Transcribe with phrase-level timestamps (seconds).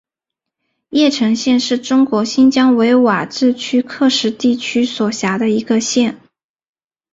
[0.89, 6.17] 叶城县是中国新疆维吾尔自治区喀什地区所辖的一个县。